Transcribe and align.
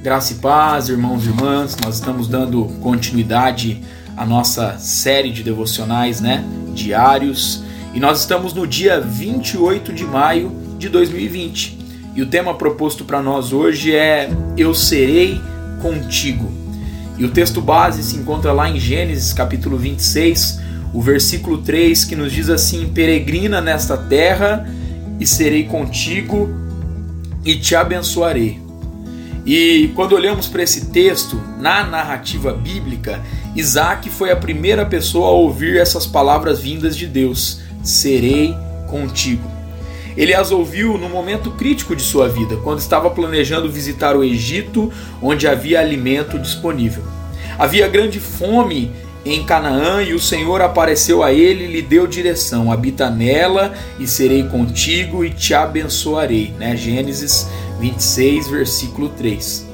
Graça 0.00 0.32
e 0.32 0.36
paz, 0.36 0.88
irmãos 0.88 1.24
e 1.24 1.28
irmãs. 1.28 1.76
Nós 1.84 1.96
estamos 1.96 2.28
dando 2.28 2.64
continuidade 2.80 3.82
à 4.16 4.24
nossa 4.24 4.78
série 4.78 5.32
de 5.32 5.42
devocionais, 5.42 6.20
né? 6.20 6.44
Diários. 6.72 7.64
E 7.92 7.98
nós 7.98 8.20
estamos 8.20 8.54
no 8.54 8.64
dia 8.64 9.00
28 9.00 9.92
de 9.92 10.04
maio 10.04 10.52
de 10.78 10.88
2020. 10.88 11.78
E 12.14 12.22
o 12.22 12.26
tema 12.26 12.54
proposto 12.54 13.04
para 13.04 13.20
nós 13.20 13.52
hoje 13.52 13.92
é 13.92 14.30
Eu 14.56 14.72
serei 14.72 15.40
contigo. 15.82 16.48
E 17.18 17.24
o 17.24 17.30
texto 17.30 17.60
base 17.60 18.04
se 18.04 18.16
encontra 18.16 18.52
lá 18.52 18.70
em 18.70 18.78
Gênesis, 18.78 19.32
capítulo 19.32 19.76
26, 19.76 20.60
o 20.94 21.02
versículo 21.02 21.58
3, 21.58 22.04
que 22.04 22.14
nos 22.14 22.30
diz 22.30 22.48
assim: 22.48 22.86
Peregrina 22.86 23.60
nesta 23.60 23.96
terra 23.96 24.64
e 25.18 25.26
serei 25.26 25.64
contigo 25.64 26.48
e 27.44 27.56
te 27.56 27.74
abençoarei. 27.74 28.67
E 29.46 29.90
quando 29.94 30.12
olhamos 30.12 30.46
para 30.46 30.62
esse 30.62 30.86
texto, 30.86 31.40
na 31.58 31.84
narrativa 31.84 32.52
bíblica, 32.52 33.22
Isaac 33.56 34.10
foi 34.10 34.30
a 34.30 34.36
primeira 34.36 34.84
pessoa 34.84 35.28
a 35.28 35.32
ouvir 35.32 35.76
essas 35.78 36.06
palavras 36.06 36.60
vindas 36.60 36.96
de 36.96 37.06
Deus: 37.06 37.60
Serei 37.82 38.54
contigo. 38.86 39.48
Ele 40.16 40.34
as 40.34 40.50
ouviu 40.50 40.98
no 40.98 41.08
momento 41.08 41.52
crítico 41.52 41.94
de 41.94 42.02
sua 42.02 42.28
vida, 42.28 42.56
quando 42.56 42.80
estava 42.80 43.08
planejando 43.08 43.70
visitar 43.70 44.16
o 44.16 44.24
Egito, 44.24 44.92
onde 45.22 45.46
havia 45.46 45.78
alimento 45.78 46.38
disponível. 46.38 47.04
Havia 47.56 47.88
grande 47.88 48.18
fome 48.18 48.90
em 49.32 49.44
Canaã 49.44 50.02
e 50.02 50.14
o 50.14 50.18
Senhor 50.18 50.60
apareceu 50.60 51.22
a 51.22 51.32
ele 51.32 51.64
e 51.64 51.72
lhe 51.72 51.82
deu 51.82 52.06
direção: 52.06 52.72
habita 52.72 53.10
nela 53.10 53.74
e 53.98 54.06
serei 54.06 54.44
contigo 54.44 55.24
e 55.24 55.30
te 55.30 55.54
abençoarei. 55.54 56.52
Né? 56.58 56.76
Gênesis 56.76 57.46
26, 57.80 58.48
versículo 58.48 59.08
3. 59.10 59.66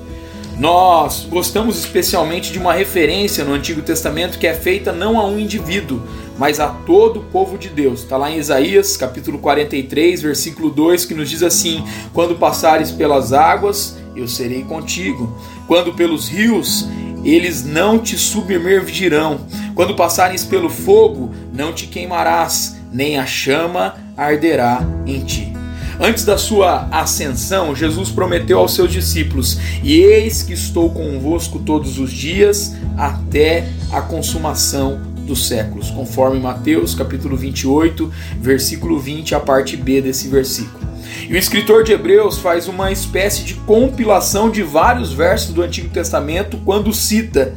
Nós 0.58 1.26
gostamos 1.28 1.78
especialmente 1.78 2.52
de 2.52 2.58
uma 2.58 2.72
referência 2.72 3.44
no 3.44 3.54
Antigo 3.54 3.82
Testamento 3.82 4.38
que 4.38 4.46
é 4.46 4.54
feita 4.54 4.92
não 4.92 5.18
a 5.18 5.26
um 5.26 5.38
indivíduo, 5.38 6.00
mas 6.38 6.60
a 6.60 6.68
todo 6.68 7.20
o 7.20 7.24
povo 7.24 7.58
de 7.58 7.68
Deus. 7.68 8.00
Está 8.00 8.16
lá 8.16 8.30
em 8.30 8.38
Isaías, 8.38 8.96
capítulo 8.96 9.38
43, 9.38 10.22
versículo 10.22 10.70
2, 10.70 11.06
que 11.06 11.14
nos 11.14 11.28
diz 11.28 11.42
assim: 11.42 11.84
Quando 12.12 12.36
passares 12.36 12.92
pelas 12.92 13.32
águas, 13.32 13.96
eu 14.14 14.28
serei 14.28 14.62
contigo. 14.62 15.36
Quando 15.66 15.94
pelos 15.94 16.28
rios, 16.28 16.86
eles 17.24 17.64
não 17.64 17.98
te 17.98 18.16
submergirão. 18.16 19.46
Quando 19.74 19.96
passares 19.96 20.44
pelo 20.44 20.68
fogo, 20.68 21.32
não 21.52 21.72
te 21.72 21.86
queimarás, 21.86 22.76
nem 22.92 23.18
a 23.18 23.26
chama 23.26 23.96
arderá 24.16 24.82
em 25.06 25.24
ti. 25.24 25.52
Antes 26.00 26.24
da 26.24 26.36
sua 26.36 26.88
ascensão, 26.90 27.74
Jesus 27.74 28.10
prometeu 28.10 28.58
aos 28.58 28.74
seus 28.74 28.90
discípulos: 28.90 29.58
E 29.82 29.94
eis 29.94 30.42
que 30.42 30.52
estou 30.52 30.90
convosco 30.90 31.60
todos 31.60 31.98
os 31.98 32.12
dias 32.12 32.74
até 32.96 33.68
a 33.92 34.00
consumação 34.00 35.00
dos 35.24 35.46
séculos, 35.46 35.90
conforme 35.90 36.38
Mateus 36.38 36.94
capítulo 36.94 37.36
28, 37.36 38.12
versículo 38.40 38.98
20, 38.98 39.34
a 39.34 39.40
parte 39.40 39.76
B 39.76 40.02
desse 40.02 40.28
versículo. 40.28 40.83
E 41.28 41.32
o 41.32 41.36
escritor 41.36 41.84
de 41.84 41.92
Hebreus 41.92 42.38
faz 42.38 42.68
uma 42.68 42.90
espécie 42.90 43.42
de 43.42 43.54
compilação 43.54 44.50
de 44.50 44.62
vários 44.62 45.12
versos 45.12 45.52
do 45.52 45.62
Antigo 45.62 45.88
Testamento 45.88 46.58
quando 46.64 46.92
cita, 46.92 47.54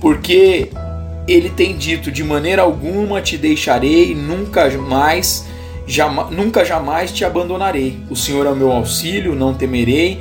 porque 0.00 0.70
ele 1.26 1.50
tem 1.50 1.76
dito: 1.76 2.10
de 2.10 2.24
maneira 2.24 2.62
alguma 2.62 3.20
te 3.20 3.36
deixarei, 3.36 4.14
nunca 4.14 4.70
mais 4.78 5.44
Jama, 5.86 6.30
nunca 6.30 6.64
jamais 6.64 7.12
te 7.12 7.24
abandonarei. 7.24 7.98
O 8.08 8.16
Senhor 8.16 8.46
é 8.46 8.50
o 8.50 8.56
meu 8.56 8.72
auxílio, 8.72 9.34
não 9.34 9.52
temerei. 9.52 10.20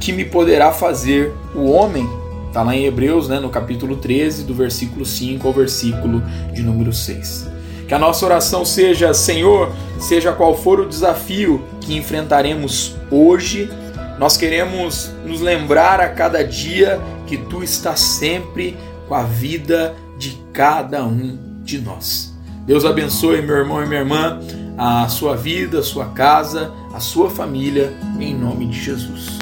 Que 0.00 0.12
me 0.12 0.24
poderá 0.24 0.72
fazer 0.72 1.32
o 1.54 1.70
homem? 1.70 2.06
Está 2.48 2.62
lá 2.62 2.74
em 2.74 2.84
Hebreus, 2.86 3.28
né, 3.28 3.38
no 3.38 3.48
capítulo 3.48 3.96
13, 3.96 4.44
do 4.44 4.54
versículo 4.54 5.06
5 5.06 5.46
ao 5.46 5.54
versículo 5.54 6.22
de 6.52 6.62
número 6.62 6.92
6. 6.92 7.55
Que 7.86 7.94
a 7.94 7.98
nossa 7.98 8.24
oração 8.24 8.64
seja: 8.64 9.14
Senhor, 9.14 9.72
seja 9.98 10.32
qual 10.32 10.56
for 10.56 10.80
o 10.80 10.88
desafio 10.88 11.64
que 11.80 11.96
enfrentaremos 11.96 12.96
hoje, 13.10 13.70
nós 14.18 14.36
queremos 14.36 15.10
nos 15.24 15.40
lembrar 15.40 16.00
a 16.00 16.08
cada 16.08 16.42
dia 16.42 17.00
que 17.26 17.36
tu 17.36 17.62
estás 17.62 18.00
sempre 18.00 18.76
com 19.08 19.14
a 19.14 19.22
vida 19.22 19.94
de 20.18 20.36
cada 20.52 21.04
um 21.04 21.38
de 21.62 21.78
nós. 21.78 22.34
Deus 22.66 22.84
abençoe 22.84 23.42
meu 23.42 23.56
irmão 23.56 23.82
e 23.82 23.86
minha 23.86 24.00
irmã 24.00 24.40
a 24.76 25.08
sua 25.08 25.36
vida, 25.36 25.78
a 25.78 25.82
sua 25.82 26.06
casa, 26.06 26.72
a 26.92 27.00
sua 27.00 27.30
família, 27.30 27.92
em 28.18 28.34
nome 28.34 28.66
de 28.66 28.78
Jesus. 28.78 29.38